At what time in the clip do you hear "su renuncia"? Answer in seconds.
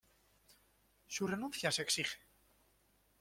1.05-1.71